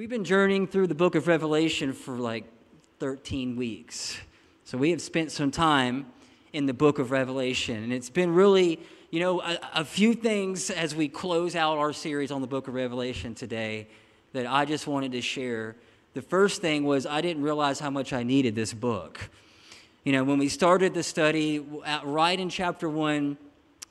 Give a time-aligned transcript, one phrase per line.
[0.00, 2.44] We've been journeying through the book of Revelation for like
[3.00, 4.16] 13 weeks.
[4.64, 6.06] So we have spent some time
[6.54, 7.84] in the book of Revelation.
[7.84, 11.92] And it's been really, you know, a, a, few things as we close out our
[11.92, 13.88] series on the book of Revelation today
[14.32, 15.76] that I just wanted to share.
[16.14, 19.28] The first thing was I didn't realize how much I needed this book.
[20.04, 21.58] You know, when we started the study,
[22.04, 23.36] right in chapter one,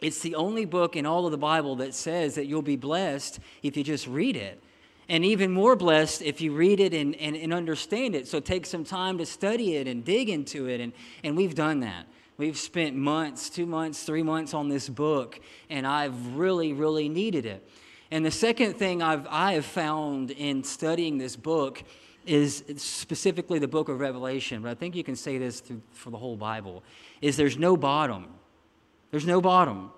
[0.02, 3.40] it's the only book in all of the Bible that says that you'll be blessed
[3.62, 4.60] if you just read it
[5.10, 8.28] and even more blessed if you read it and, and, and, understand it.
[8.28, 10.80] So take some time to study it and dig into it.
[10.80, 12.06] And, and we've done that.
[12.38, 17.46] We've spent months, two months, three months on this book, and I've really, really needed
[17.46, 17.68] it.
[18.12, 21.84] And the second thing I've, I have found in studying this book
[22.26, 26.12] is specifically the book of Revelation, but I think you can say this through, for
[26.12, 26.84] the whole Bible,
[27.22, 28.28] is there's no bottom.
[29.12, 29.92] There's no bottom.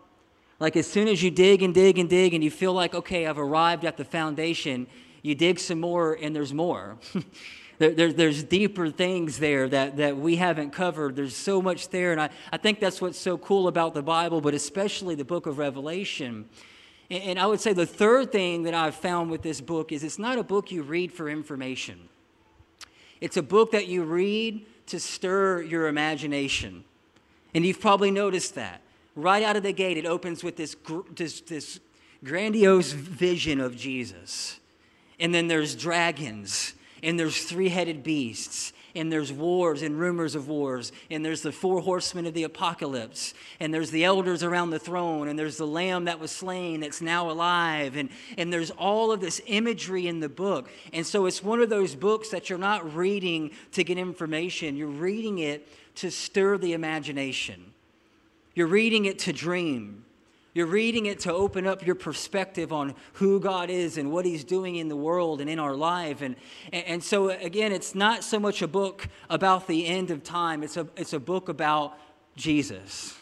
[0.62, 3.26] Like as soon as you dig and dig and dig and you feel like, okay,
[3.26, 4.86] I've arrived at the foundation,
[5.24, 7.00] you dig some more and there's more.
[7.80, 11.16] there, there, there's deeper things there that, that we haven't covered.
[11.16, 12.12] There's so much there.
[12.12, 15.48] And I, I think that's what's so cool about the Bible, but especially the book
[15.48, 16.48] of Revelation.
[17.10, 20.04] And, and I would say the third thing that I've found with this book is
[20.04, 22.08] it's not a book you read for information,
[23.20, 26.84] it's a book that you read to stir your imagination.
[27.56, 28.82] And you've probably noticed that
[29.16, 30.76] right out of the gate, it opens with this,
[31.16, 31.80] this, this
[32.24, 34.60] grandiose vision of Jesus.
[35.20, 36.74] And then there's dragons,
[37.04, 41.52] and there's three headed beasts, and there's wars and rumors of wars, and there's the
[41.52, 45.68] four horsemen of the apocalypse, and there's the elders around the throne, and there's the
[45.68, 50.20] lamb that was slain that's now alive, and, and there's all of this imagery in
[50.20, 50.70] the book.
[50.92, 54.88] And so it's one of those books that you're not reading to get information, you're
[54.88, 57.71] reading it to stir the imagination.
[58.54, 60.06] You're reading it to dream.
[60.54, 64.44] You're reading it to open up your perspective on who God is and what He's
[64.44, 66.22] doing in the world and in our life.
[66.22, 66.36] And,
[66.74, 70.76] and so, again, it's not so much a book about the end of time, it's
[70.76, 71.98] a, it's a book about
[72.36, 73.18] Jesus.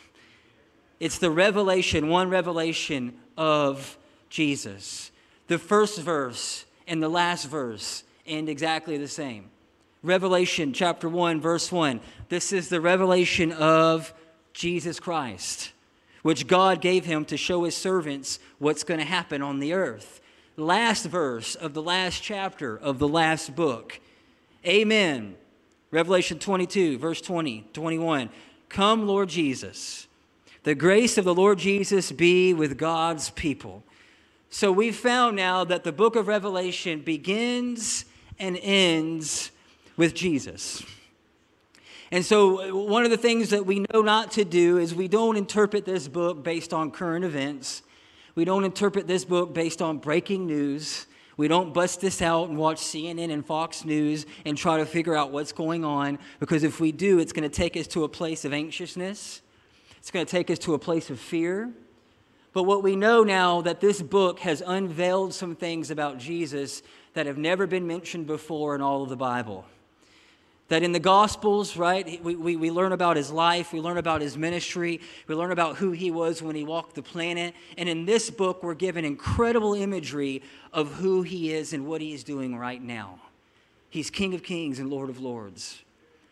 [0.99, 3.97] It's the revelation, one revelation of
[4.29, 5.11] Jesus.
[5.47, 9.49] The first verse and the last verse end exactly the same.
[10.01, 12.01] Revelation chapter 1, verse 1.
[12.29, 14.13] This is the revelation of
[14.59, 15.71] Jesus Christ,
[16.21, 20.19] which God gave him to show his servants what's going to happen on the earth.
[20.57, 24.01] Last verse of the last chapter of the last book.
[24.67, 25.37] Amen.
[25.91, 28.29] Revelation 22, verse 20, 21.
[28.67, 30.07] Come, Lord Jesus.
[30.63, 33.85] The grace of the Lord Jesus be with God's people.
[34.49, 38.03] So we've found now that the book of Revelation begins
[38.37, 39.51] and ends
[39.95, 40.83] with Jesus.
[42.11, 45.07] And so, uh, one of the things that we know not to do is we
[45.07, 47.83] don't interpret this book based on current events.
[48.35, 51.05] We don't interpret this book based on breaking news.
[51.37, 55.15] We don't bust this out and watch CNN and Fox News and try to figure
[55.15, 58.09] out what's going on, because if we do, it's going to take us to a
[58.09, 59.41] place of anxiousness.
[59.99, 61.71] It's going to take us to a place of fear.
[62.51, 66.81] But what we know now that this book has unveiled some things about Jesus
[67.13, 69.65] that have never been mentioned before in all of the Bible.
[70.69, 74.21] That in the Gospels, right, we, we, we learn about his life, we learn about
[74.21, 77.55] his ministry, we learn about who he was when he walked the planet.
[77.77, 82.13] And in this book, we're given incredible imagery of who he is and what he
[82.13, 83.19] is doing right now.
[83.89, 85.81] He's King of Kings and Lord of Lords.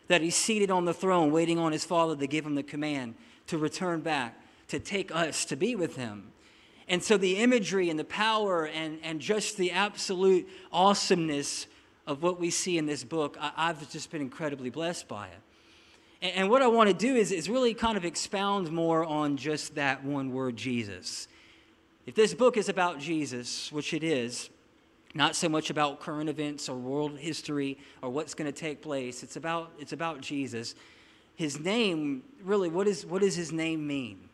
[0.06, 3.14] That he's seated on the throne, waiting on his Father to give him the command
[3.48, 6.30] to return back, to take us to be with him.
[6.88, 11.66] And so the imagery and the power and, and just the absolute awesomeness
[12.08, 15.40] of what we see in this book, I, have just been incredibly blessed by it.
[16.22, 19.36] And, and what I want to do is, is really kind of expound more on
[19.36, 21.28] just that one word, Jesus.
[22.06, 24.48] If this book is about Jesus, which it is,
[25.14, 29.22] not so much about current events or world history or what's going to take place,
[29.22, 30.74] it's about, it's about Jesus.
[31.36, 34.27] His name, really, what, is, what does his name mean?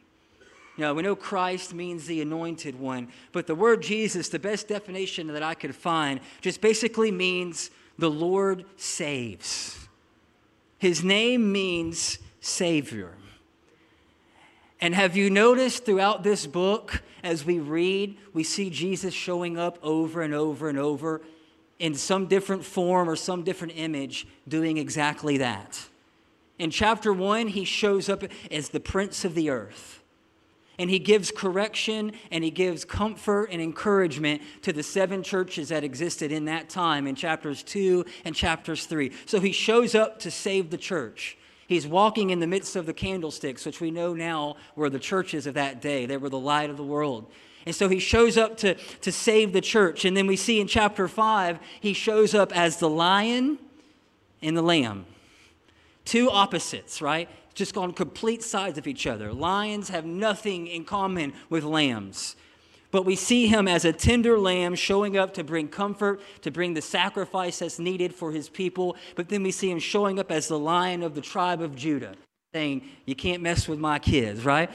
[0.76, 5.28] Know, we know Christ means the anointed one, but the word Jesus, the best definition
[5.28, 9.88] that I could find, just basically means the Lord saves.
[10.78, 13.14] His name means Savior.
[14.80, 19.78] And have you noticed throughout this book, as we read, we see Jesus showing up
[19.82, 21.22] over and over and over
[21.78, 25.86] in some different form or some different image doing exactly that.
[26.58, 30.02] In chapter one, he shows up as the Prince of the earth.
[30.78, 35.84] And he gives correction and he gives comfort and encouragement to the seven churches that
[35.84, 39.12] existed in that time in chapters 2 and chapters 3.
[39.26, 41.38] So he shows up to save the church.
[41.66, 45.46] He's walking in the midst of the candlesticks, which we know now were the churches
[45.46, 46.06] of that day.
[46.06, 47.30] They were the light of the world.
[47.66, 50.04] And so he shows up to, to save the church.
[50.04, 53.58] And then we see in chapter 5, he shows up as the lion
[54.42, 55.06] and the lamb.
[56.04, 57.28] Two opposites, right?
[57.54, 59.32] Just on complete sides of each other.
[59.32, 62.36] Lions have nothing in common with lambs.
[62.90, 66.74] But we see him as a tender lamb showing up to bring comfort, to bring
[66.74, 68.96] the sacrifice that's needed for his people.
[69.16, 72.14] But then we see him showing up as the lion of the tribe of Judah,
[72.52, 74.70] saying, You can't mess with my kids, right?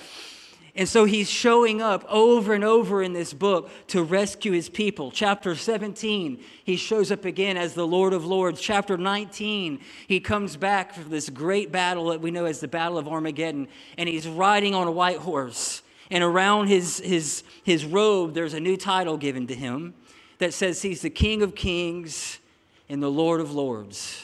[0.76, 5.12] And so he's showing up over and over in this book to rescue his people.
[5.12, 8.62] Chapter 17, he shows up again as the Lord of Lords.
[8.62, 12.98] Chapter 19, he comes back for this great battle that we know as the Battle
[12.98, 13.68] of Armageddon,
[13.98, 15.82] and he's riding on a white horse
[16.12, 19.94] and around his, his, his robe, there's a new title given to him
[20.40, 22.40] that says he's the King of Kings
[22.88, 24.24] and the Lord of Lords.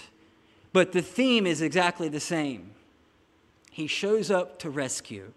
[0.73, 2.71] But the theme is exactly the same.
[3.71, 5.31] He shows up to rescue,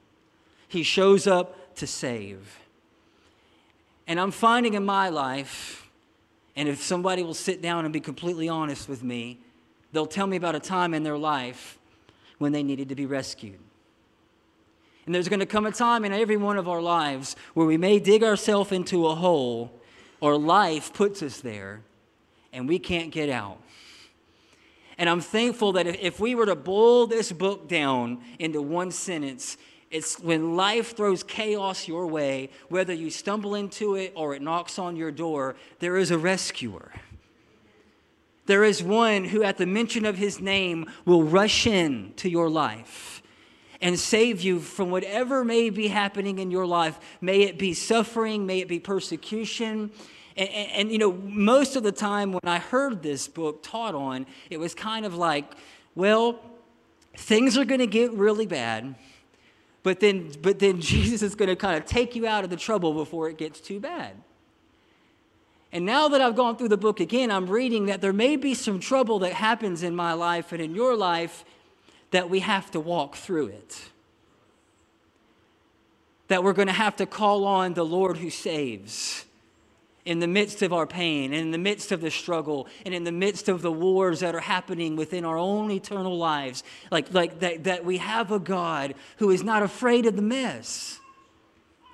[0.68, 2.60] he shows up to save.
[4.06, 5.88] And I'm finding in my life,
[6.56, 9.38] and if somebody will sit down and be completely honest with me,
[9.92, 11.78] they'll tell me about a time in their life
[12.38, 13.58] when they needed to be rescued.
[15.06, 17.78] And there's going to come a time in every one of our lives where we
[17.78, 19.72] may dig ourselves into a hole
[20.20, 21.80] or life puts us there
[22.52, 23.58] and we can't get out.
[24.98, 29.56] And I'm thankful that if we were to boil this book down into one sentence,
[29.90, 34.78] it's when life throws chaos your way, whether you stumble into it or it knocks
[34.78, 36.92] on your door, there is a rescuer.
[38.46, 42.48] There is one who, at the mention of his name, will rush in to your
[42.48, 43.22] life
[43.80, 46.98] and save you from whatever may be happening in your life.
[47.20, 49.90] May it be suffering, may it be persecution.
[50.36, 53.94] And, and, and, you know, most of the time when I heard this book taught
[53.94, 55.52] on, it was kind of like,
[55.94, 56.40] well,
[57.16, 58.94] things are going to get really bad,
[59.88, 62.56] but then, but then Jesus is going to kind of take you out of the
[62.56, 64.12] trouble before it gets too bad.
[65.72, 68.52] And now that I've gone through the book again, I'm reading that there may be
[68.52, 71.42] some trouble that happens in my life and in your life
[72.10, 73.80] that we have to walk through it.
[76.26, 79.24] That we're going to have to call on the Lord who saves
[80.08, 83.12] in the midst of our pain, in the midst of the struggle, and in the
[83.12, 86.64] midst of the wars that are happening within our own eternal lives.
[86.90, 90.98] Like, like that, that we have a God who is not afraid of the mess.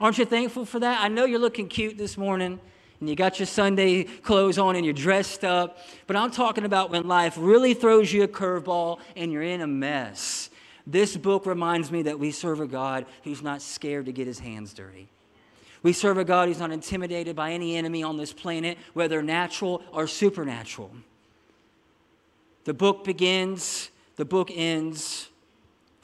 [0.01, 1.03] Aren't you thankful for that?
[1.03, 2.61] I know you're looking cute this morning
[3.01, 5.79] and you got your Sunday clothes on and you're dressed up.
[6.07, 9.67] But I'm talking about when life really throws you a curveball and you're in a
[9.67, 10.51] mess.
[10.87, 14.39] This book reminds me that we serve a God who's not scared to get his
[14.39, 15.09] hands dirty.
[15.85, 19.83] We serve a God who's not intimidated by any enemy on this planet, whether natural
[19.93, 20.91] or supernatural.
[22.65, 25.29] The book begins, the book ends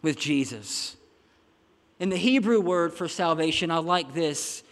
[0.03, 0.97] with Jesus.
[1.99, 4.63] In the Hebrew word for salvation, I like this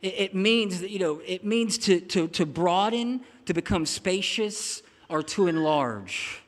[0.00, 5.22] it, it means, you know, it means to, to, to broaden, to become spacious, or
[5.22, 6.42] to enlarge.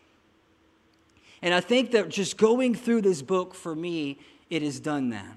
[1.42, 5.36] And I think that just going through this book for me, it has done that.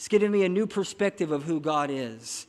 [0.00, 2.46] It's given me a new perspective of who God is.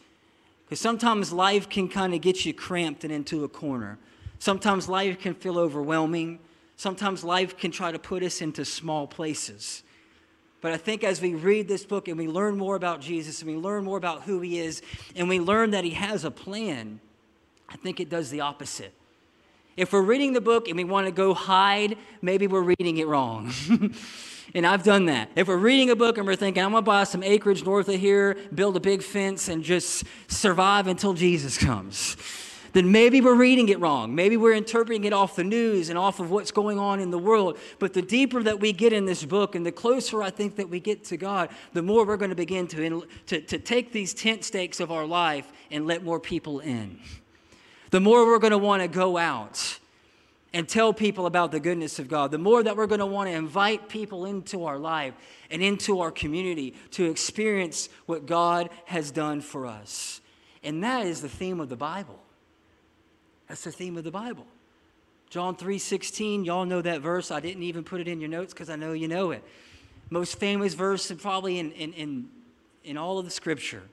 [0.63, 3.99] Because sometimes life can kind of get you cramped and into a corner.
[4.39, 6.39] Sometimes life can feel overwhelming.
[6.77, 9.83] Sometimes life can try to put us into small places.
[10.61, 13.51] But I think as we read this book and we learn more about Jesus and
[13.51, 14.81] we learn more about who he is
[15.13, 17.01] and we learn that he has a plan,
[17.67, 18.93] I think it does the opposite.
[19.75, 23.07] If we're reading the book and we want to go hide, maybe we're reading it
[23.07, 23.51] wrong.
[24.53, 25.29] and I've done that.
[25.35, 27.89] If we're reading a book and we're thinking, I'm going to buy some acreage north
[27.89, 32.17] of here, build a big fence, and just survive until Jesus comes
[32.73, 34.15] then maybe we're reading it wrong.
[34.15, 37.19] Maybe we're interpreting it off the news and off of what's going on in the
[37.19, 37.57] world.
[37.79, 40.69] But the deeper that we get in this book and the closer I think that
[40.69, 44.13] we get to God, the more we're going to begin to, to, to take these
[44.13, 46.99] tent stakes of our life and let more people in.
[47.89, 49.79] The more we're going to want to go out
[50.53, 53.29] and tell people about the goodness of God, the more that we're going to want
[53.29, 55.13] to invite people into our life
[55.49, 60.19] and into our community to experience what God has done for us.
[60.63, 62.19] And that is the theme of the Bible.
[63.47, 64.45] That's the theme of the Bible.
[65.29, 67.31] John 3:16, y'all know that verse.
[67.31, 69.43] I didn't even put it in your notes because I know you know it.
[70.09, 72.29] Most famous verse and probably in, in, in,
[72.83, 73.83] in all of the scripture.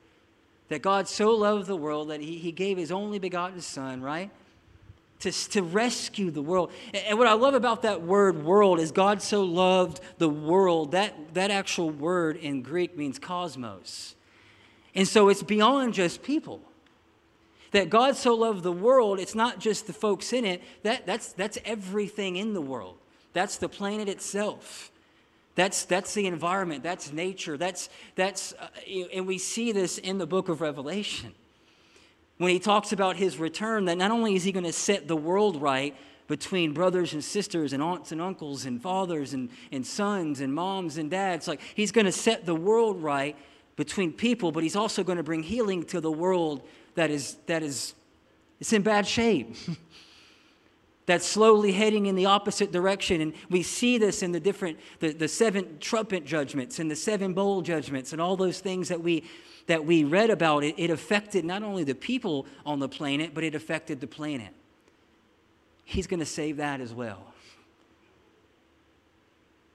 [0.69, 4.31] That God so loved the world that he, he gave his only begotten son, right?
[5.21, 6.71] To, to rescue the world.
[6.95, 10.93] And, what I love about that word world is God so loved the world.
[10.93, 14.15] That, that actual word in Greek means cosmos.
[14.95, 16.61] And so it's beyond just people.
[17.73, 21.33] That God so loved the world, it's not just the folks in it, that, that's,
[21.33, 22.97] that's everything in the world.
[23.33, 24.91] That's the planet itself.
[25.55, 28.69] That's, that's the environment, that's nature, that's, that's, uh,
[29.13, 31.35] and we see this in the book of Revelation.
[32.39, 35.17] When he talks about his return, that not only is he going to set the
[35.17, 35.95] world right
[36.29, 40.99] between brothers and sisters and aunts and uncles and fathers and, and sons and moms
[40.99, 43.37] and dads, like he's going to set the world right
[43.77, 46.63] between people, but he's also going to bring healing to the world
[46.95, 47.95] that is, that is
[48.61, 49.55] it's in bad shape.
[51.07, 53.23] that's slowly heading in the opposite direction.
[53.23, 57.33] And we see this in the different, the, the seven trumpet judgments and the seven
[57.33, 59.25] bowl judgments and all those things that we,
[59.69, 60.65] that we read about.
[60.65, 64.53] It, it affected not only the people on the planet, but it affected the planet.
[65.85, 67.25] He's going to save that as well.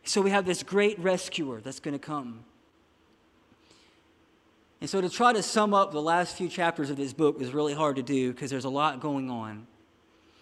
[0.04, 2.44] So we have this great rescuer that's going to come.
[4.82, 7.54] And so to try to sum up the last few chapters of this book is
[7.54, 9.66] really hard to do because there's a lot going on.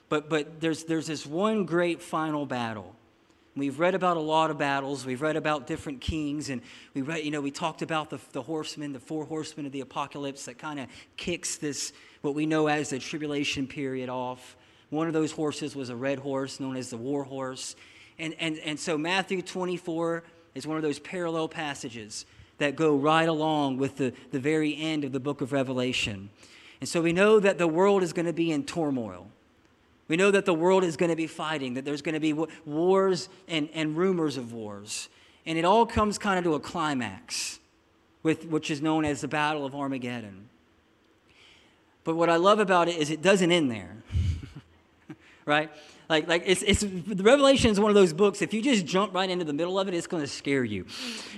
[0.10, 2.96] But, but there's, there's this one great final battle.
[3.56, 5.06] We've read about a lot of battles.
[5.06, 6.62] We've read about different kings, and
[6.94, 9.82] we read, you know, we talked about the, the horsemen, the four horsemen of the
[9.82, 11.92] apocalypse that kind of kicks this,
[12.22, 14.56] what we know as the tribulation period off.
[14.90, 17.76] One of those horses was a red horse known as the war horse.
[18.18, 20.24] And, and, and so Matthew 24
[20.56, 22.26] is one of those parallel passages
[22.58, 26.30] that go right along with the, the very end of the book of Revelation.
[26.80, 29.28] And so we know that the world is going to be in turmoil.
[30.12, 32.34] We know that the world is going to be fighting, that there's going to be
[32.66, 35.08] wars and, and rumors of wars.
[35.46, 37.62] And it all comes kind of to a climax,
[38.22, 40.50] with, which is known as the Battle of Armageddon.
[42.04, 44.04] But what I love about it is it doesn't end there,
[45.46, 45.72] right?
[46.12, 49.14] Like, like it's, it's, the Revelation is one of those books, if you just jump
[49.14, 50.86] right into the middle of it, it's going to scare you.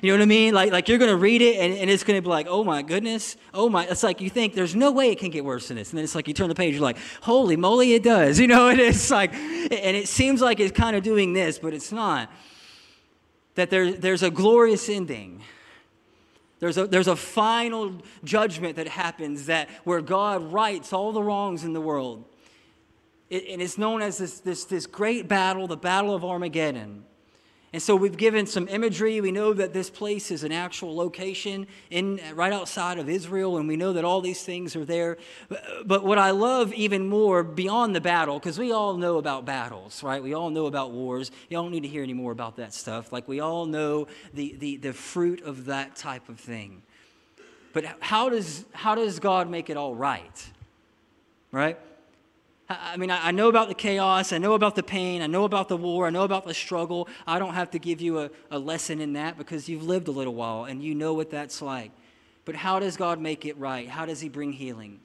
[0.02, 0.56] You know what I mean?
[0.56, 2.64] Like, like you're going to read it and, and it's going to be like, oh
[2.64, 3.86] my goodness, oh my.
[3.86, 5.92] It's like you think there's no way it can get worse than this.
[5.92, 8.40] And then it's like you turn the page, you're like, holy moly, it does.
[8.44, 11.74] You know, and it's like, and it seems like it's kind of doing this, but
[11.74, 12.30] it's not.
[13.56, 15.44] That there, there's a glorious ending.
[16.60, 21.64] There's a, there's a final judgment that happens that where God rights all the wrongs
[21.64, 22.26] in the world
[23.34, 27.04] it, and it's known as this, this, this great battle, the Battle of Armageddon.
[27.74, 29.20] And so we've given some imagery.
[29.20, 33.68] We know that this place is an actual location in right outside of Israel, and
[33.68, 35.18] we know that all these things are there.
[35.84, 40.04] But, what I love even more beyond the battle, because we all know about battles,
[40.04, 40.22] right?
[40.22, 41.32] We all know about wars.
[41.50, 43.12] You don't need to hear any more about that stuff.
[43.12, 46.84] Like we all know the, the, the fruit of that type of thing.
[47.74, 50.52] But how does, how does God make it all right?
[51.52, 51.80] Right?
[52.82, 55.70] I mean, I know about the chaos, I know about the pain, I know about
[55.70, 57.08] the war, I know about the struggle.
[57.28, 60.12] I don't have to give you a, a lesson in that because you've lived a
[60.12, 61.92] little while and you know what that's like.
[62.46, 63.88] But how does God make it right?
[63.88, 65.00] How does He bring healing?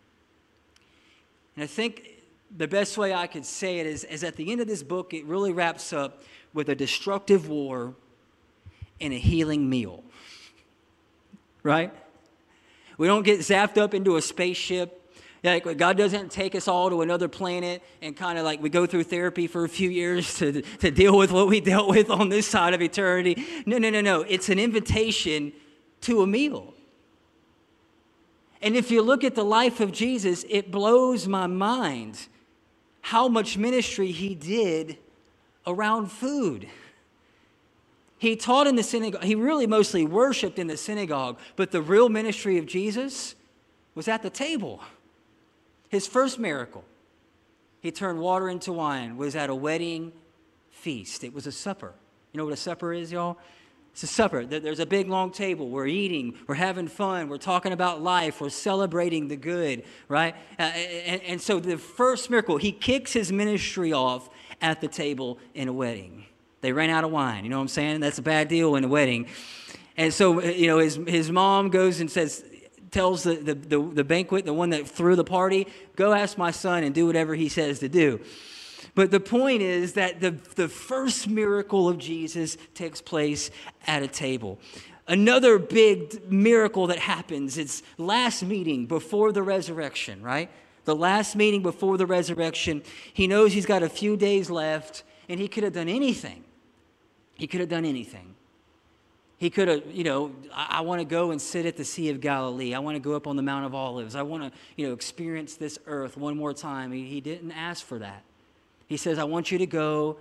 [1.57, 2.09] And I think
[2.57, 5.13] the best way I could say it is, is at the end of this book,
[5.13, 6.23] it really wraps up
[6.55, 7.95] with a destructive war
[9.01, 10.03] and a healing meal.
[11.63, 11.93] right?
[12.97, 15.08] We don't get zapped up into a spaceship
[15.45, 18.87] like God doesn't take us all to another planet and kind of like we go
[18.87, 22.29] through therapy for a few years to, to deal with what we dealt with on
[22.29, 23.45] this side of eternity.
[23.65, 24.23] No, no, no, no.
[24.23, 25.53] It's an invitation
[26.03, 26.75] to a meal.
[28.61, 32.27] And if you look at the life of Jesus, it blows my mind
[33.01, 34.99] how much ministry he did
[35.67, 36.69] around food.
[38.19, 39.23] He taught in the synagogue.
[39.23, 43.37] He really mostly worshiped in the synagogue, but the real ministry of Jesus
[43.95, 44.81] was at the table.
[45.89, 46.85] His first miracle,
[47.81, 50.13] he turned water into wine, was at a wedding
[50.71, 51.25] feast.
[51.25, 51.93] It was a supper.
[52.33, 53.39] You know what a supper is, y'all?
[53.93, 54.45] It's a supper.
[54.45, 55.71] There's a big long table.
[55.71, 56.39] We're eating.
[56.47, 57.29] We're having fun.
[57.29, 58.41] We're talking about life.
[58.41, 60.37] We're celebrating the good, right?
[60.57, 64.31] Uh, and, and so the first miracle, he kicks his ministry off
[64.61, 66.27] at the table in a wedding.
[66.61, 67.43] They ran out of wine.
[67.43, 68.01] You know what I'm saying?
[68.01, 69.27] That's a bad deal in a wedding.
[69.97, 72.45] And so, you know, his, his mom goes and says,
[72.91, 75.67] tells the, the, the, the banquet, the one that threw the party,
[75.97, 78.21] go ask my son and do whatever he says to do.
[78.95, 83.51] But the point is that the, the first miracle of Jesus takes place
[83.87, 84.59] at a table.
[85.07, 90.51] Another big miracle that happens, it's last meeting before the resurrection, right?
[90.85, 92.83] The last meeting before the resurrection.
[93.13, 96.45] He knows he's got a few days left, and he could have done anything.
[97.35, 98.35] He could have done anything.
[99.39, 102.11] He could have, you know, I, I want to go and sit at the Sea
[102.11, 102.75] of Galilee.
[102.75, 104.17] I want to go up on the Mount of Olives.
[104.17, 106.93] I want to, you know, experience this earth one more time.
[106.93, 108.25] He, he didn't ask for that.
[108.89, 110.17] He says, I want you to go.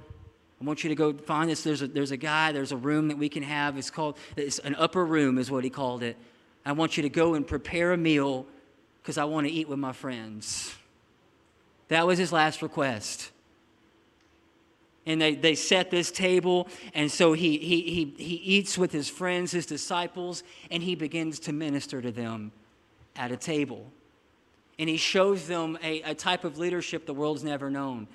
[0.62, 1.64] I want you to go find this.
[1.64, 3.78] There's a, there's a guy, there's a room that we can have.
[3.78, 6.18] It's called, it's an upper room, is what he called it.
[6.66, 8.46] I want you to go and prepare a meal
[9.02, 10.76] because I want to eat with my friends.
[11.88, 13.32] That was his last request.
[15.08, 19.10] And they, they set this table and so he, he, he, he eats with his
[19.10, 22.52] friends his disciples and he begins to minister to them
[23.16, 23.92] at a table
[24.78, 28.08] and he shows them a, a type of leadership the world's never known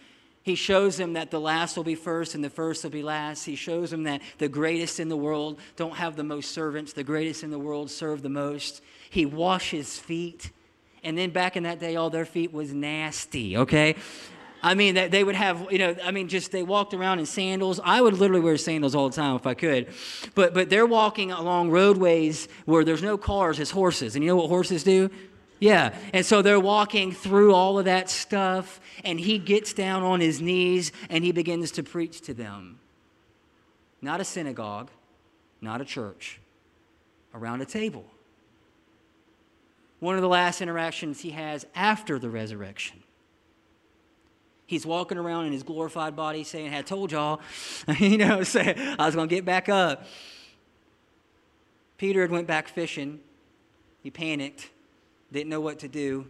[0.43, 3.45] he shows them that the last will be first and the first will be last.
[3.45, 7.05] He shows them that the greatest in the world don't have the most servants, the
[7.05, 8.83] greatest in the world serve the most.
[9.09, 10.51] He washes feet.
[11.05, 13.95] And then back in that day, all their feet was nasty, okay?
[14.63, 17.81] I mean, they would have, you know, I mean, just they walked around in sandals.
[17.83, 19.89] I would literally wear sandals all the time if I could.
[20.37, 24.15] But, but they're walking along roadways where there's no cars, it's horses.
[24.15, 25.11] And you know what horses do?
[25.59, 25.95] Yeah.
[26.13, 30.41] And so they're walking through all of that stuff, and he gets down on his
[30.41, 32.79] knees and he begins to preach to them.
[34.01, 34.91] Not a synagogue,
[35.61, 36.41] not a church,
[37.35, 38.05] around a table.
[39.99, 43.03] One of the last interactions he has after the resurrection.
[44.73, 47.41] He's walking around in his glorified body saying, I told y'all,
[47.99, 50.07] you know, say, I was going to get back up.
[51.99, 53.21] Peter had went back fishing.
[54.03, 54.71] He panicked
[55.33, 56.27] didn't know what to do.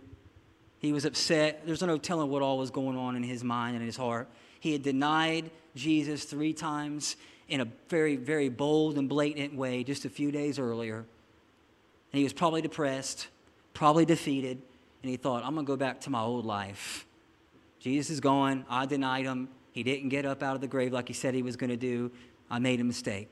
[0.78, 1.62] He was upset.
[1.66, 4.28] There's no telling what all was going on in his mind and his heart.
[4.60, 7.16] He had denied Jesus three times
[7.48, 10.98] in a very, very bold and blatant way just a few days earlier.
[10.98, 13.28] And he was probably depressed,
[13.74, 14.62] probably defeated,
[15.02, 17.04] and he thought, I'm going to go back to my old life.
[17.82, 18.64] Jesus is gone.
[18.70, 19.48] I denied him.
[19.72, 21.76] He didn't get up out of the grave like he said he was going to
[21.76, 22.12] do.
[22.48, 23.28] I made a mistake.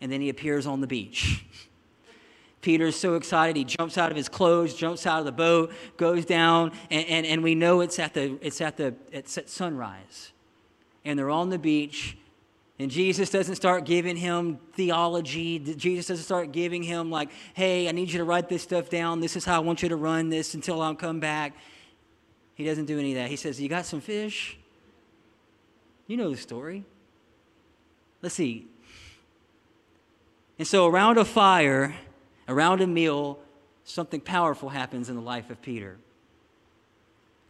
[0.00, 1.44] And then he appears on the beach.
[2.60, 6.24] Peter's so excited, he jumps out of his clothes, jumps out of the boat, goes
[6.24, 10.32] down, and, and, and we know it's at, the, it's, at the, it's at sunrise.
[11.04, 12.16] And they're on the beach,
[12.78, 15.58] and Jesus doesn't start giving him theology.
[15.58, 19.20] Jesus doesn't start giving him, like, hey, I need you to write this stuff down.
[19.20, 21.54] This is how I want you to run this until I come back.
[22.54, 23.30] He doesn't do any of that.
[23.30, 24.56] He says, You got some fish?
[26.06, 26.84] You know the story.
[28.22, 28.66] Let's see.
[30.58, 31.94] And so around a fire,
[32.48, 33.38] around a meal,
[33.84, 35.96] something powerful happens in the life of Peter.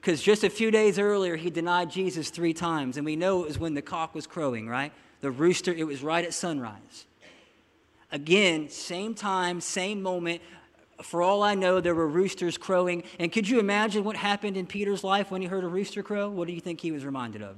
[0.00, 2.96] Because just a few days earlier, he denied Jesus three times.
[2.96, 4.92] And we know it was when the cock was crowing, right?
[5.20, 7.06] The rooster, it was right at sunrise.
[8.12, 10.42] Again, same time, same moment.
[11.02, 13.04] For all I know, there were roosters crowing.
[13.18, 16.30] And could you imagine what happened in Peter's life when he heard a rooster crow?
[16.30, 17.56] What do you think he was reminded of?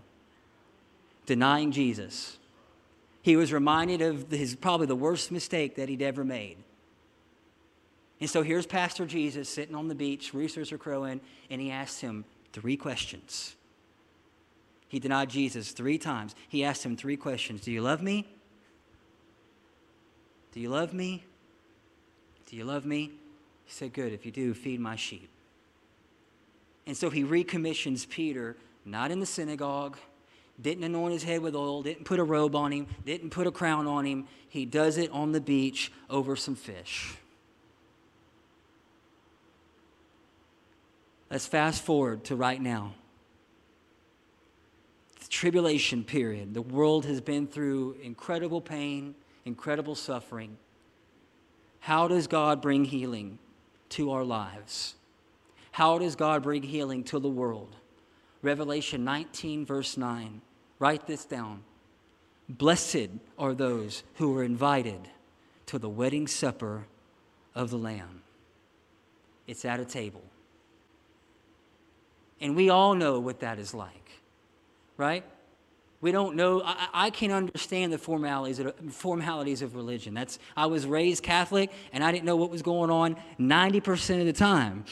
[1.26, 2.38] Denying Jesus.
[3.22, 6.56] He was reminded of his probably the worst mistake that he'd ever made.
[8.20, 11.20] And so here's Pastor Jesus sitting on the beach, roosters are crowing,
[11.50, 13.56] and he asks him three questions.
[14.88, 16.34] He denied Jesus three times.
[16.48, 18.26] He asked him three questions Do you love me?
[20.52, 21.24] Do you love me?
[22.48, 23.12] Do you love me?
[23.66, 24.12] He said, Good.
[24.12, 25.28] If you do, feed my sheep.
[26.86, 29.98] And so he recommissions Peter, not in the synagogue,
[30.60, 33.50] didn't anoint his head with oil, didn't put a robe on him, didn't put a
[33.50, 34.26] crown on him.
[34.48, 37.16] He does it on the beach over some fish.
[41.28, 42.94] Let's fast forward to right now.
[45.20, 46.54] The tribulation period.
[46.54, 50.56] The world has been through incredible pain, incredible suffering.
[51.80, 53.40] How does God bring healing
[53.90, 54.94] to our lives?
[55.72, 57.76] How does God bring healing to the world?
[58.42, 60.40] Revelation 19, verse 9.
[60.78, 61.62] Write this down.
[62.48, 65.08] Blessed are those who are invited
[65.66, 66.86] to the wedding supper
[67.54, 68.22] of the Lamb.
[69.46, 70.22] It's at a table.
[72.40, 74.20] And we all know what that is like,
[74.96, 75.24] right?
[76.00, 76.62] We don't know.
[76.62, 80.14] I, I can understand the formalities of, formalities of religion.
[80.14, 84.26] That's I was raised Catholic, and I didn't know what was going on 90% of
[84.26, 84.84] the time.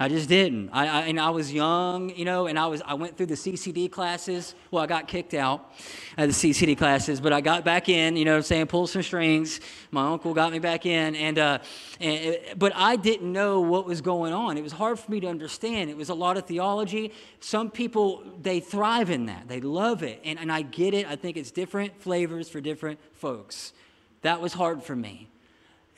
[0.00, 0.70] I just didn't.
[0.72, 3.34] I, I, and I was young, you know, and I was I went through the
[3.34, 4.54] CCD classes.
[4.70, 5.74] Well, I got kicked out
[6.16, 8.16] of the CCD classes, but I got back in.
[8.16, 9.60] You know, I'm saying pull some strings.
[9.90, 11.58] My uncle got me back in, and, uh,
[11.98, 14.56] and but I didn't know what was going on.
[14.56, 15.90] It was hard for me to understand.
[15.90, 17.12] It was a lot of theology.
[17.40, 19.48] Some people they thrive in that.
[19.48, 21.06] They love it, and and I get it.
[21.06, 23.74] I think it's different flavors for different folks.
[24.22, 25.28] That was hard for me.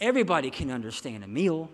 [0.01, 1.71] Everybody can understand a meal.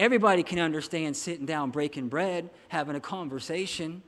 [0.00, 4.02] Everybody can understand sitting down, breaking bread, having a conversation,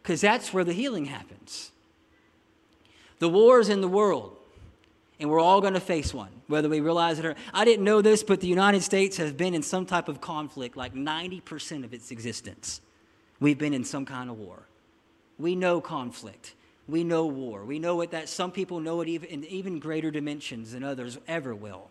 [0.00, 1.72] because that's where the healing happens.
[3.18, 4.36] The wars in the world,
[5.18, 8.00] and we're all going to face one, whether we realize it or I didn't know
[8.00, 11.92] this, but the United States has been in some type of conflict like 90% of
[11.92, 12.80] its existence.
[13.40, 14.68] We've been in some kind of war.
[15.38, 16.54] We know conflict.
[16.88, 17.64] We know war.
[17.64, 21.18] We know it that some people know it even in even greater dimensions than others
[21.28, 21.90] ever will.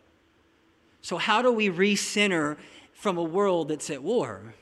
[1.01, 2.57] So, how do we recenter
[2.93, 4.53] from a world that's at war?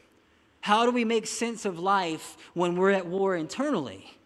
[0.62, 4.18] How do we make sense of life when we're at war internally?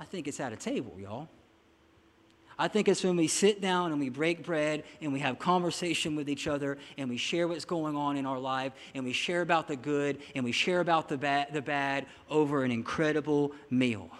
[0.00, 1.28] I think it's at a table, y'all.
[2.58, 6.14] I think it's when we sit down and we break bread and we have conversation
[6.14, 9.40] with each other and we share what's going on in our life and we share
[9.40, 14.10] about the good and we share about the bad, the bad over an incredible meal.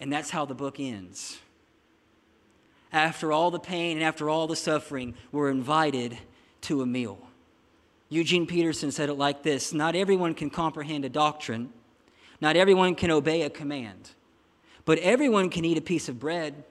[0.00, 1.38] And that's how the book ends.
[2.92, 6.18] After all the pain and after all the suffering, we're invited
[6.62, 7.18] to a meal.
[8.08, 11.72] Eugene Peterson said it like this Not everyone can comprehend a doctrine,
[12.40, 14.10] not everyone can obey a command,
[14.84, 16.64] but everyone can eat a piece of bread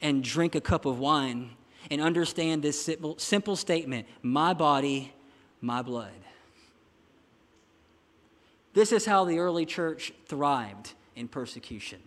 [0.00, 1.50] and drink a cup of wine
[1.90, 5.12] and understand this simple, simple statement my body,
[5.60, 6.10] my blood.
[8.74, 12.00] This is how the early church thrived in persecution.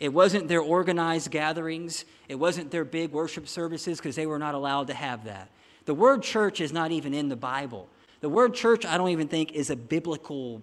[0.00, 4.54] It wasn't their organized gatherings, it wasn't their big worship services because they were not
[4.54, 5.50] allowed to have that.
[5.84, 7.88] The word church is not even in the Bible.
[8.20, 10.62] The word church, I don't even think, is a biblical.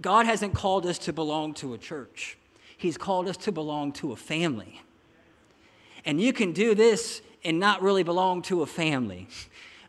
[0.00, 2.38] God hasn't called us to belong to a church,
[2.80, 4.80] He's called us to belong to a family.
[6.06, 9.28] And you can do this and not really belong to a family.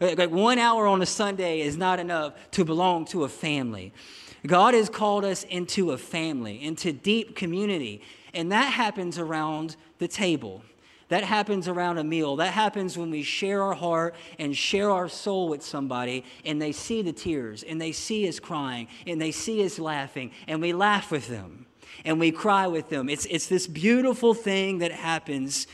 [0.01, 3.93] Like one hour on a Sunday is not enough to belong to a family.
[4.47, 8.01] God has called us into a family, into deep community.
[8.33, 10.63] And that happens around the table.
[11.09, 12.35] That happens around a meal.
[12.37, 16.71] That happens when we share our heart and share our soul with somebody and they
[16.71, 20.73] see the tears and they see us crying and they see us laughing and we
[20.73, 21.67] laugh with them
[22.05, 23.09] and we cry with them.
[23.09, 25.67] It's, it's this beautiful thing that happens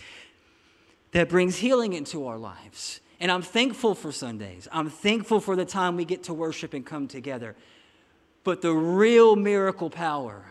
[1.11, 2.99] that brings healing into our lives.
[3.19, 4.67] And I'm thankful for Sundays.
[4.71, 7.55] I'm thankful for the time we get to worship and come together.
[8.43, 10.45] But the real miracle power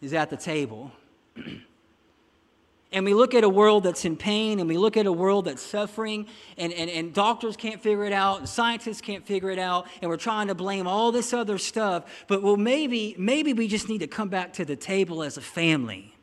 [0.00, 0.92] is at the table.
[2.92, 5.46] and we look at a world that's in pain and we look at a world
[5.46, 6.26] that's suffering
[6.58, 10.10] and, and, and doctors can't figure it out and scientists can't figure it out and
[10.10, 12.24] we're trying to blame all this other stuff.
[12.28, 15.40] But well maybe maybe we just need to come back to the table as a
[15.40, 16.14] family.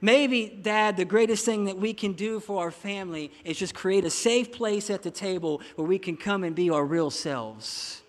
[0.00, 4.04] Maybe dad the greatest thing that we can do for our family is just create
[4.04, 8.02] a safe place at the table where we can come and be our real selves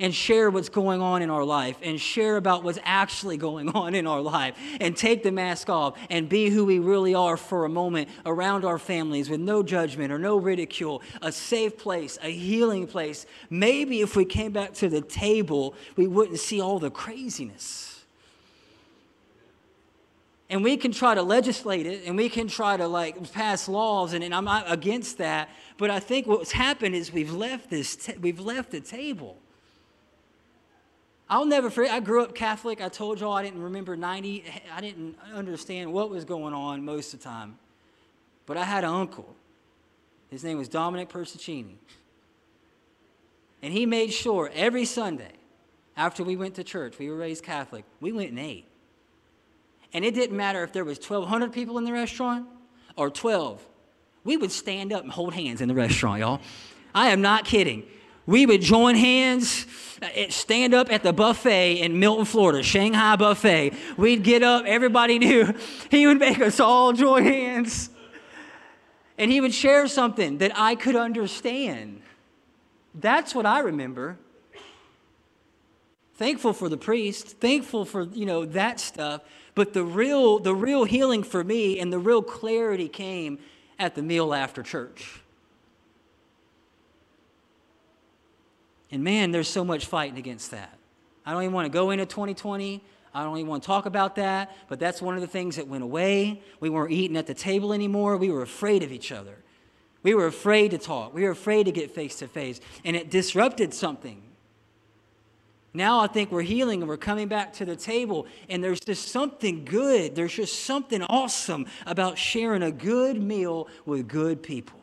[0.00, 3.94] and share what's going on in our life and share about what's actually going on
[3.94, 7.66] in our life and take the mask off and be who we really are for
[7.66, 12.30] a moment around our families with no judgment or no ridicule, a safe place, a
[12.30, 13.26] healing place.
[13.50, 18.04] Maybe if we came back to the table, we wouldn't see all the craziness.
[20.48, 24.14] And we can try to legislate it and we can try to like pass laws
[24.14, 25.48] and, and I'm not against that.
[25.78, 29.36] But I think what's happened is we've left this, we've left the table.
[31.30, 32.80] I'll never forget, I grew up Catholic.
[32.80, 37.14] I told y'all I didn't remember 90, I didn't understand what was going on most
[37.14, 37.56] of the time.
[38.46, 39.36] But I had an uncle.
[40.28, 41.76] His name was Dominic Persicini.
[43.62, 45.32] And he made sure every Sunday
[45.96, 48.66] after we went to church, we were raised Catholic, we went and ate.
[49.92, 52.48] And it didn't matter if there was 1,200 people in the restaurant
[52.96, 53.64] or 12.
[54.24, 56.40] We would stand up and hold hands in the restaurant, y'all.
[56.92, 57.84] I am not kidding
[58.26, 59.66] we would join hands,
[60.02, 63.74] uh, stand up at the buffet in Milton, Florida, Shanghai buffet.
[63.96, 65.54] We'd get up, everybody knew.
[65.90, 67.90] He would make us all join hands.
[69.18, 72.02] And he would share something that I could understand.
[72.94, 74.18] That's what I remember.
[76.14, 79.22] Thankful for the priest, thankful for, you know, that stuff,
[79.54, 83.38] but the real the real healing for me and the real clarity came
[83.78, 85.19] at the meal after church.
[88.90, 90.76] And man, there's so much fighting against that.
[91.24, 92.82] I don't even want to go into 2020.
[93.12, 95.66] I don't even want to talk about that, but that's one of the things that
[95.66, 96.42] went away.
[96.60, 98.16] We weren't eating at the table anymore.
[98.16, 99.36] We were afraid of each other.
[100.02, 101.12] We were afraid to talk.
[101.12, 104.22] We were afraid to get face to face, and it disrupted something.
[105.74, 109.08] Now I think we're healing and we're coming back to the table, and there's just
[109.08, 110.16] something good.
[110.16, 114.79] There's just something awesome about sharing a good meal with good people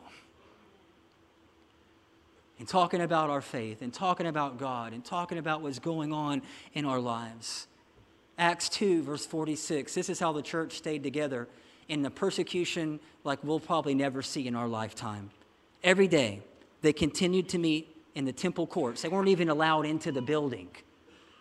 [2.58, 6.42] and talking about our faith and talking about God and talking about what's going on
[6.74, 7.66] in our lives.
[8.38, 9.94] Acts 2, verse 46.
[9.94, 11.48] This is how the church stayed together
[11.88, 15.30] in the persecution like we'll probably never see in our lifetime.
[15.82, 16.42] Every day,
[16.82, 19.02] they continued to meet in the temple courts.
[19.02, 20.68] They weren't even allowed into the building.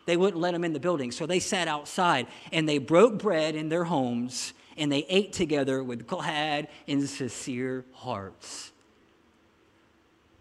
[0.06, 1.12] They wouldn't let them in the building.
[1.12, 5.84] So they sat outside and they broke bread in their homes and they ate together
[5.84, 8.72] with glad and sincere hearts.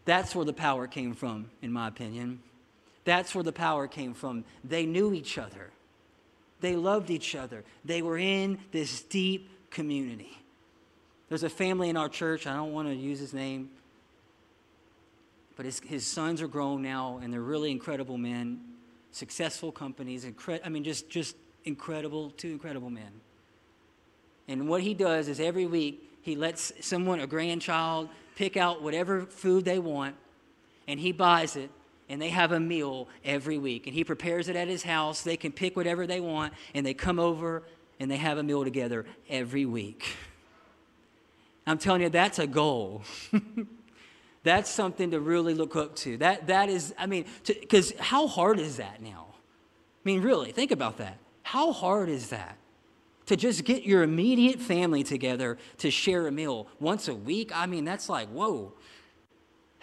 [0.07, 2.41] That's where the power came from, in my opinion.
[3.05, 4.45] That's where the power came from.
[4.65, 5.71] They knew each other,
[6.61, 10.39] they loved each other, they were in this deep community.
[11.29, 13.71] There's a family in our church, I don't want to use his name,
[15.57, 18.61] but his, his sons are grown now and they're really incredible men,
[19.11, 23.11] successful companies, incre- I mean, just, just incredible, two incredible men.
[24.47, 29.27] And what he does is every week he lets someone, a grandchild, pick out whatever
[29.27, 30.17] food they want
[30.89, 31.71] and he buys it
[32.09, 33.87] and they have a meal every week.
[33.87, 35.23] And he prepares it at his house.
[35.23, 37.63] They can pick whatever they want and they come over
[38.01, 40.05] and they have a meal together every week.
[41.65, 43.05] I'm telling you that's a goal.
[44.43, 46.19] That's something to really look up to.
[46.19, 49.27] That that is i mean because how hard is that now?
[49.33, 51.19] I mean really think about that.
[51.43, 52.57] How hard is that
[53.27, 57.67] to just get your immediate family together to share a meal once a week i
[57.67, 58.73] mean that's like whoa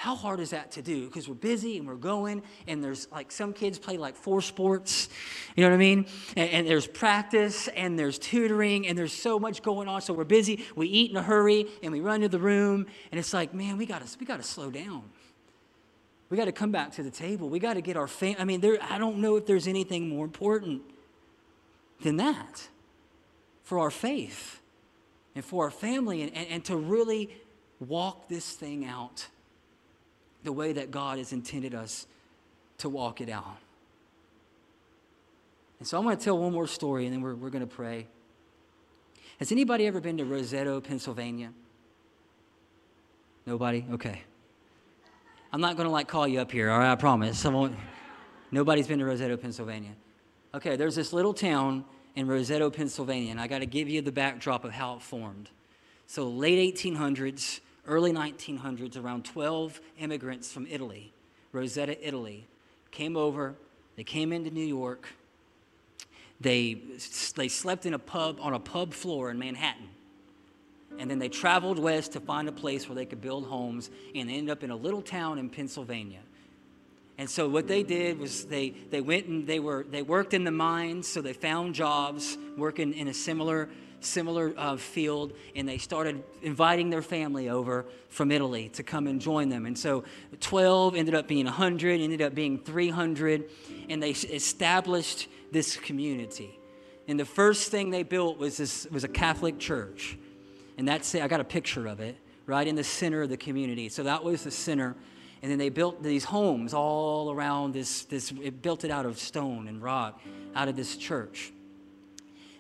[0.03, 1.06] how hard is that to do?
[1.06, 5.08] Because we're busy and we're going, and there's like some kids play like four sports,
[5.56, 6.06] you know what I mean?
[6.36, 10.01] And, and, there's practice and there's tutoring and there's so much going on.
[10.01, 10.65] So we're busy.
[10.75, 13.77] We eat in a hurry and we run to the room, and it's like, man,
[13.77, 15.03] we gotta we gotta slow down.
[16.29, 17.47] We got to come back to the table.
[17.47, 18.41] We got to get our family.
[18.41, 18.77] I mean, there.
[18.82, 20.82] I don't know if there's anything more important
[22.01, 22.67] than that
[23.63, 24.62] for our faith
[25.36, 27.30] and for our family, and, and, and to really
[27.80, 29.28] walk this thing out
[30.43, 32.06] the way that God has intended us
[32.80, 33.58] to walk it out.
[35.80, 37.76] And so I'm going to tell one more story and then we're, we're going to
[37.76, 38.08] pray.
[39.39, 41.52] Has anybody ever been to Roseto, Pennsylvania?
[43.45, 43.86] Nobody?
[43.93, 44.21] Okay.
[45.52, 46.91] I'm not going to like call you up here, all right?
[46.91, 47.43] I promise.
[47.43, 47.76] Won't.
[48.52, 49.91] Nobody's been to Roseto, Pennsylvania.
[50.54, 51.84] Okay, there's this little town
[52.15, 55.49] in Roseto, Pennsylvania, and I got to give you the backdrop of how it formed.
[56.06, 61.12] So, late 1800s, early 1900s, around 12 immigrants from Italy,
[61.54, 62.47] Roseto, Italy,
[62.91, 63.56] came over.
[63.95, 65.10] They came into New York.
[66.39, 66.78] They,
[67.36, 69.89] they slept in a pub on a pub floor in Manhattan.
[70.99, 74.30] And then they traveled west to find a place where they could build homes and
[74.30, 76.19] ended up in a little town in Pennsylvania.
[77.17, 80.43] And so what they did was they, they went and they, were, they worked in
[80.43, 83.69] the mines, so they found jobs working in a similar
[84.06, 89.21] similar uh, field, and they started inviting their family over from Italy to come and
[89.21, 89.65] join them.
[89.65, 90.04] And so
[90.39, 93.49] 12 ended up being 100, ended up being 300,
[93.89, 96.60] and they established this community.
[97.08, 100.17] And the first thing they built was, this, was a Catholic church.
[100.78, 101.21] And that's it.
[101.21, 103.89] I got a picture of it right in the center of the community.
[103.89, 104.95] So that was the center.
[105.43, 109.19] And then they built these homes all around this, this it built it out of
[109.19, 110.21] stone and rock,
[110.56, 111.51] out of this church.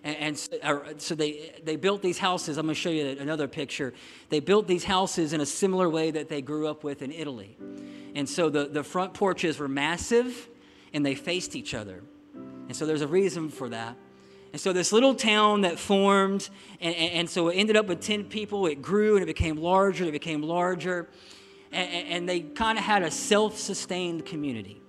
[0.03, 2.57] And, and so, uh, so they, they built these houses.
[2.57, 3.93] I'm going to show you another picture.
[4.27, 7.55] They built these houses in a similar way that they grew up with in Italy.
[8.15, 10.49] And so the, the front porches were massive
[10.93, 12.03] and they faced each other.
[12.35, 13.95] And so there's a reason for that.
[14.51, 16.49] And so this little town that formed,
[16.81, 18.67] and, and, and so it ended up with 10 people.
[18.67, 21.07] It grew and it became larger, and it became larger.
[21.73, 24.81] And, they kind of had a self sustained community.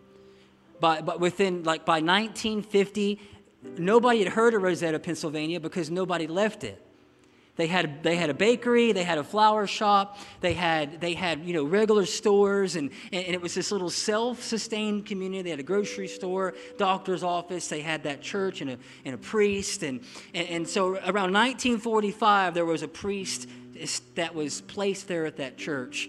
[0.81, 3.21] But, but within, like by 1950,
[3.79, 6.85] nobody had heard of Roseto, Pennsylvania because nobody left it.
[7.57, 11.45] They had, they had a bakery, they had a flower shop, they had, they had
[11.45, 15.43] you know, regular stores, and, and it was this little self sustained community.
[15.43, 19.19] They had a grocery store, doctor's office, they had that church and a, and a
[19.19, 19.85] priest.
[19.85, 20.01] And,
[20.35, 23.49] and, and so around 1945, there was a priest
[24.17, 26.09] that was placed there at that church,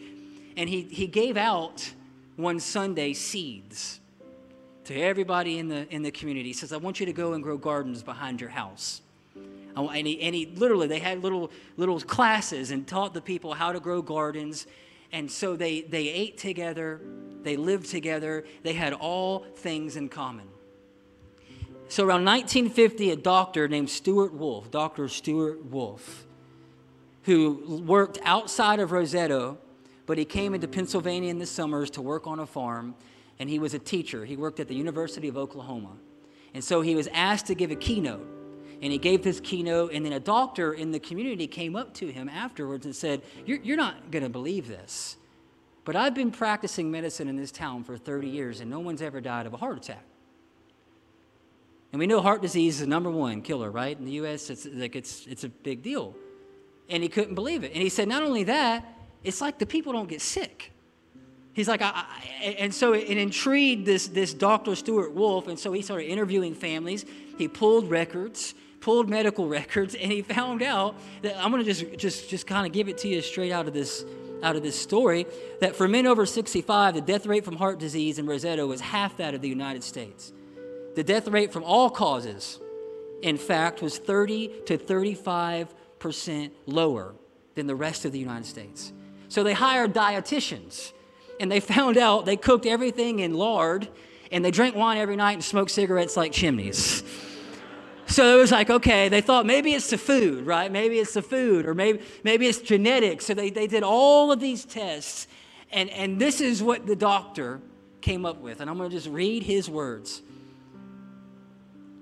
[0.57, 1.91] and he, he gave out
[2.35, 3.99] one Sunday seeds
[4.85, 6.49] to everybody in the, in the community.
[6.49, 9.01] He says, I want you to go and grow gardens behind your house.
[9.75, 13.73] And he, and he literally, they had little, little classes and taught the people how
[13.73, 14.67] to grow gardens.
[15.11, 17.01] And so they, they ate together,
[17.41, 20.47] they lived together, they had all things in common.
[21.87, 25.07] So around 1950, a doctor named Stewart Wolf, Dr.
[25.07, 26.25] Stewart Wolf,
[27.23, 29.57] who worked outside of Roseto,
[30.05, 32.95] but he came into Pennsylvania in the summers to work on a farm
[33.39, 34.25] and he was a teacher.
[34.25, 35.91] He worked at the University of Oklahoma.
[36.53, 38.25] And so he was asked to give a keynote.
[38.81, 42.07] And he gave this keynote, and then a doctor in the community came up to
[42.07, 45.15] him afterwards and said, You're, you're not going to believe this,
[45.85, 49.21] but I've been practicing medicine in this town for 30 years, and no one's ever
[49.21, 50.03] died of a heart attack.
[51.93, 53.97] And we know heart disease is the number one killer, right?
[53.97, 56.13] In the U.S., it's like it's, it's a big deal.
[56.89, 57.71] And he couldn't believe it.
[57.71, 58.85] And he said, Not only that,
[59.25, 60.71] it's like the people don't get sick.
[61.53, 64.75] He's like, I, I, and so it intrigued this, this Dr.
[64.75, 67.05] Stewart Wolf, and so he started interviewing families.
[67.37, 71.97] He pulled records, pulled medical records, and he found out that I'm going to just,
[71.97, 74.05] just, just kind of give it to you straight out of this,
[74.43, 75.25] out of this story
[75.61, 79.17] that for men over 65, the death rate from heart disease in Roseto was half
[79.17, 80.33] that of the United States.
[80.95, 82.59] The death rate from all causes,
[83.21, 87.15] in fact, was 30 to 35 percent lower
[87.55, 88.93] than the rest of the United States.
[89.35, 90.93] So they hired dietitians
[91.41, 93.89] and they found out they cooked everything in lard
[94.31, 97.03] and they drank wine every night and smoked cigarettes like chimneys.
[98.07, 100.71] So it was like, okay, they thought maybe it's the food, right?
[100.71, 103.25] Maybe it's the food, or maybe, maybe it's genetics.
[103.25, 105.27] So they, they did all of these tests,
[105.69, 107.59] and, and this is what the doctor
[107.99, 108.61] came up with.
[108.61, 110.21] And I'm going to just read his words.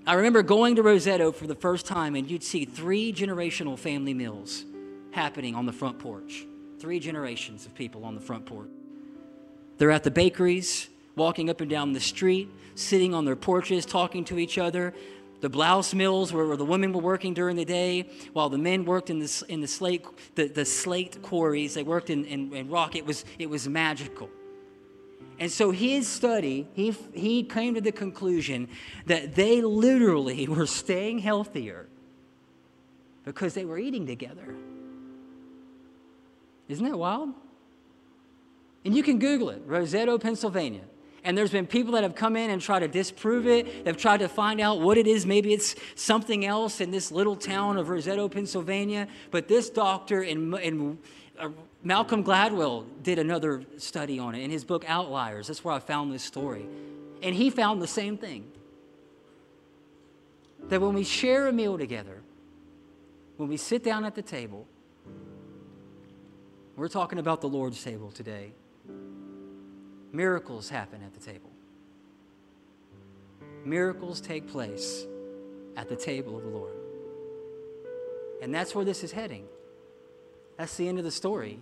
[0.06, 4.14] I remember going to Roseto for the first time, and you'd see three generational family
[4.14, 4.64] meals
[5.10, 6.46] happening on the front porch.
[6.84, 8.68] Three generations of people on the front porch.
[9.78, 14.22] They're at the bakeries, walking up and down the street, sitting on their porches, talking
[14.26, 14.92] to each other.
[15.40, 19.08] The blouse mills where the women were working during the day, while the men worked
[19.08, 21.72] in the, in the, slate, the, the slate quarries.
[21.72, 22.94] They worked in, in, in rock.
[22.96, 24.28] It was, it was magical.
[25.38, 28.68] And so his study, he, he came to the conclusion
[29.06, 31.86] that they literally were staying healthier
[33.24, 34.54] because they were eating together.
[36.68, 37.30] Isn't that wild?
[38.84, 40.82] And you can Google it, Roseto, Pennsylvania.
[41.24, 43.86] And there's been people that have come in and tried to disprove it.
[43.86, 45.24] They've tried to find out what it is.
[45.24, 49.08] Maybe it's something else in this little town of Roseto, Pennsylvania.
[49.30, 50.98] But this doctor in
[51.38, 51.48] uh,
[51.82, 55.46] Malcolm Gladwell did another study on it in his book Outliers.
[55.46, 56.66] That's where I found this story.
[57.22, 58.44] And he found the same thing
[60.68, 62.20] that when we share a meal together,
[63.38, 64.66] when we sit down at the table,
[66.76, 68.52] we're talking about the Lord's table today.
[70.12, 71.50] Miracles happen at the table.
[73.64, 75.06] Miracles take place
[75.76, 76.74] at the table of the Lord.
[78.42, 79.46] And that's where this is heading.
[80.56, 81.60] That's the end of the story.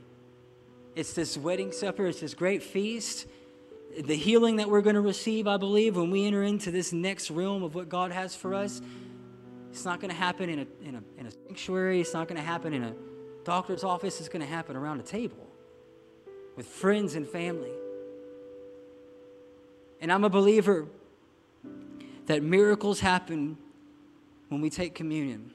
[0.94, 3.26] It's this wedding supper, it's this great feast.
[3.98, 7.30] The healing that we're going to receive, I believe, when we enter into this next
[7.30, 8.80] realm of what God has for us,
[9.70, 12.00] it's not going to happen in a, in, a, in a sanctuary.
[12.00, 12.94] It's not going to happen in a
[13.44, 14.20] doctor's office.
[14.20, 15.46] is going to happen around a table
[16.56, 17.72] with friends and family.
[20.00, 20.86] And I'm a believer
[22.26, 23.56] that miracles happen
[24.48, 25.52] when we take communion.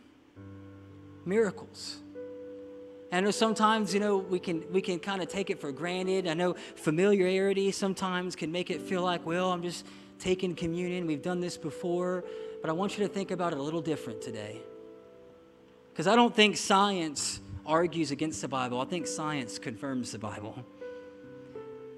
[1.26, 1.98] Miracles.
[3.12, 6.28] I know sometimes, you know, we can we can kind of take it for granted.
[6.28, 9.86] I know familiarity sometimes can make it feel like, well, I'm just
[10.20, 11.08] taking communion.
[11.08, 12.26] We've done this before,
[12.62, 14.62] but I want you to think about it a little different today.
[15.92, 18.82] Because I don't think science argues against the Bible.
[18.82, 20.66] I think science confirms the Bible.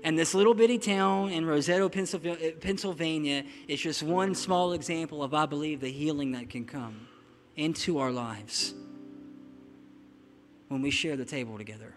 [0.03, 1.91] And this little bitty town in Roseto,
[2.61, 7.07] Pennsylvania, is just one small example of, I believe, the healing that can come
[7.55, 8.73] into our lives
[10.69, 11.95] when we share the table together.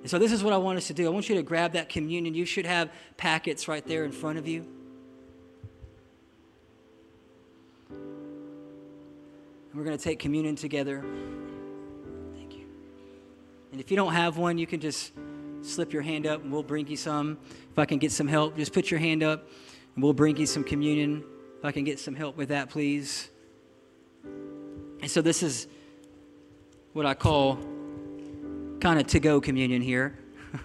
[0.00, 1.06] And so, this is what I want us to do.
[1.06, 2.34] I want you to grab that communion.
[2.34, 4.66] You should have packets right there in front of you.
[7.90, 11.04] And we're going to take communion together.
[13.72, 15.12] And if you don't have one, you can just
[15.62, 17.38] slip your hand up and we'll bring you some.
[17.70, 19.48] If I can get some help, just put your hand up
[19.94, 21.24] and we'll bring you some communion.
[21.58, 23.30] If I can get some help with that, please.
[24.24, 25.68] And so, this is
[26.92, 27.56] what I call
[28.80, 30.18] kind of to go communion here.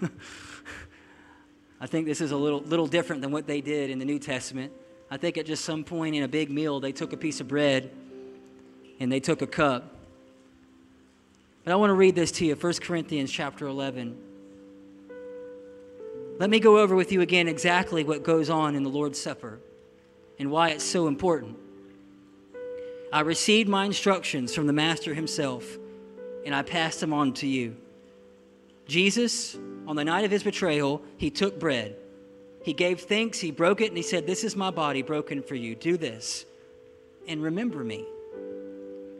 [1.80, 4.18] I think this is a little, little different than what they did in the New
[4.18, 4.72] Testament.
[5.10, 7.48] I think at just some point in a big meal, they took a piece of
[7.48, 7.90] bread
[9.00, 9.93] and they took a cup.
[11.64, 14.18] But I want to read this to you 1 Corinthians chapter 11.
[16.38, 19.60] Let me go over with you again exactly what goes on in the Lord's Supper
[20.38, 21.56] and why it's so important.
[23.12, 25.78] I received my instructions from the Master himself
[26.44, 27.76] and I pass them on to you.
[28.86, 31.96] Jesus, on the night of his betrayal, he took bread.
[32.62, 35.54] He gave thanks, he broke it, and he said, This is my body broken for
[35.54, 35.74] you.
[35.74, 36.44] Do this
[37.26, 38.04] and remember me.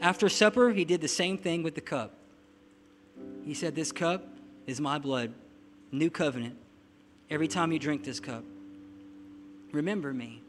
[0.03, 2.14] After supper, he did the same thing with the cup.
[3.45, 4.27] He said, This cup
[4.67, 5.33] is my blood,
[5.93, 6.57] new covenant.
[7.31, 8.45] Every time you drink this cup,
[9.73, 10.43] remember me.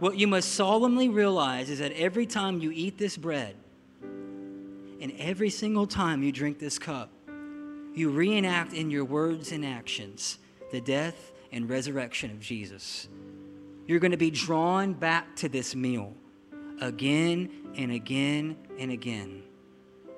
[0.00, 3.54] What you must solemnly realize is that every time you eat this bread
[4.02, 7.10] and every single time you drink this cup,
[7.94, 10.38] you reenact in your words and actions
[10.72, 13.08] the death and resurrection of Jesus.
[13.86, 16.14] You're going to be drawn back to this meal
[16.80, 19.43] again and again and again.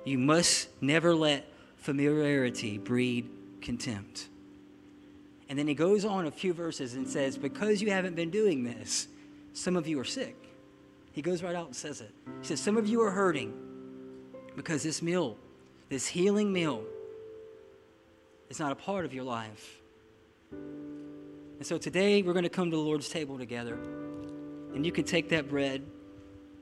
[0.07, 3.29] You must never let familiarity breed
[3.59, 4.29] contempt.
[5.49, 8.63] And then he goes on a few verses and says, Because you haven't been doing
[8.63, 9.09] this,
[9.51, 10.37] some of you are sick.
[11.11, 12.11] He goes right out and says it.
[12.39, 13.53] He says, Some of you are hurting
[14.55, 15.35] because this meal,
[15.89, 16.85] this healing meal,
[18.49, 19.81] is not a part of your life.
[20.53, 23.77] And so today we're going to come to the Lord's table together.
[24.73, 25.85] And you can take that bread.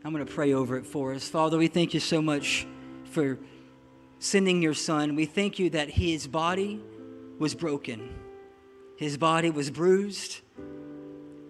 [0.03, 1.29] I'm going to pray over it for us.
[1.29, 2.65] Father, we thank you so much
[3.15, 3.39] for
[4.19, 5.15] sending your son.
[5.15, 6.81] We thank you that his body
[7.39, 8.13] was broken,
[8.97, 10.41] his body was bruised.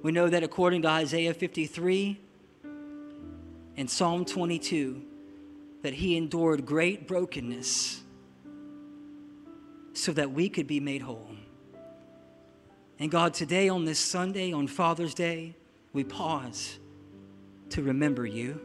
[0.04, 2.20] We know that according to Isaiah 53
[3.76, 5.02] and Psalm 22,
[5.82, 8.04] that he endured great brokenness
[9.94, 11.32] so that we could be made whole.
[13.00, 15.56] And God, today on this Sunday, on Father's Day,
[15.92, 16.78] we pause
[17.70, 18.62] to remember you,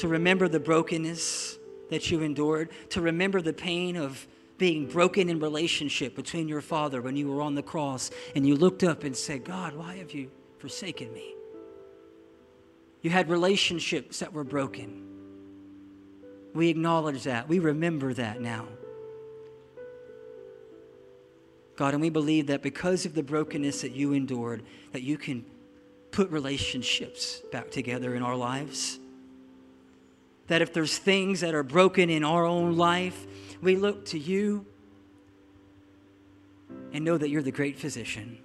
[0.00, 1.58] to remember the brokenness
[1.90, 4.26] that you endured, to remember the pain of
[4.56, 8.56] being broken in relationship between your father when you were on the cross and you
[8.56, 11.34] looked up and said, God, why have you forsaken me?
[13.02, 15.06] You had relationships that were broken.
[16.54, 17.46] We acknowledge that.
[17.46, 18.68] We remember that now.
[21.76, 25.44] God, and we believe that because of the brokenness that you endured, that you can
[26.10, 28.98] put relationships back together in our lives.
[30.50, 33.24] That if there's things that are broken in our own life,
[33.62, 34.66] we look to you
[36.92, 38.36] and know that you're the great physician.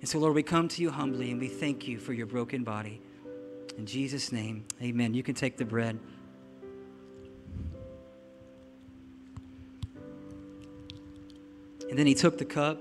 [0.00, 2.64] And so, Lord, we come to you humbly and we thank you for your broken
[2.64, 3.02] body.
[3.76, 5.12] In Jesus' name, amen.
[5.12, 5.98] You can take the bread.
[11.90, 12.80] And then he took the cup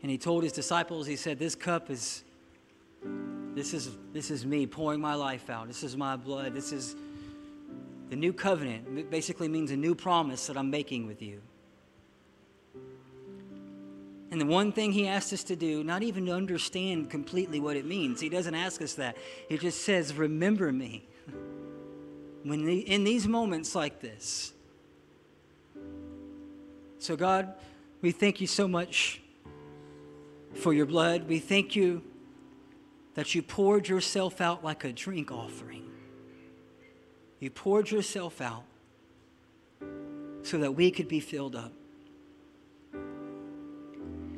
[0.00, 2.22] and he told his disciples, he said, This cup is
[3.56, 5.66] this is this is me pouring my life out.
[5.66, 6.52] This is my blood.
[6.52, 6.94] This is
[8.10, 8.98] the new covenant.
[8.98, 11.40] It basically means a new promise that I'm making with you.
[14.30, 17.76] And the one thing he asks us to do, not even to understand completely what
[17.76, 19.16] it means, he doesn't ask us that.
[19.48, 21.08] He just says, Remember me.
[22.42, 24.52] When the, in these moments like this.
[27.00, 27.52] So, God,
[28.02, 29.20] we thank you so much
[30.54, 31.26] for your blood.
[31.26, 32.04] We thank you
[33.16, 35.82] that you poured yourself out like a drink offering.
[37.40, 38.64] You poured yourself out
[40.42, 41.72] so that we could be filled up.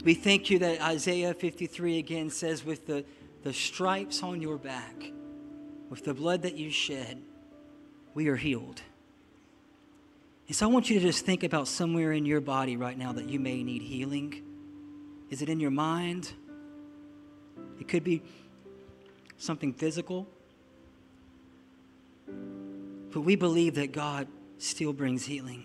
[0.04, 3.04] We thank you that Isaiah 53 again says, with the,
[3.42, 5.10] the stripes on your back,
[5.90, 7.20] with the blood that you shed,
[8.14, 8.80] we are healed.
[10.46, 13.12] And so I want you to just think about somewhere in your body right now
[13.12, 14.40] that you may need healing.
[15.30, 16.32] Is it in your mind?
[17.80, 18.22] It could be
[19.38, 20.26] something physical.
[22.26, 24.28] But we believe that God
[24.58, 25.64] still brings healing.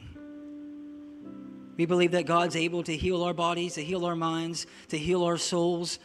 [1.75, 5.23] We believe that God's able to heal our bodies, to heal our minds, to heal
[5.23, 5.99] our souls.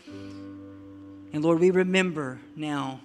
[1.32, 3.00] And Lord, we remember now.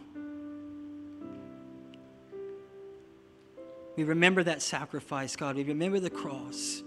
[3.96, 5.58] We remember that sacrifice, God.
[5.58, 6.82] We remember the cross.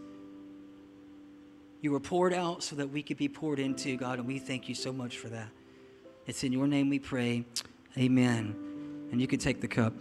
[1.83, 4.69] You were poured out so that we could be poured into, God, and we thank
[4.69, 5.49] you so much for that.
[6.27, 7.45] It's in your name we pray.
[7.97, 8.55] Amen.
[9.13, 9.95] And you can take the cup.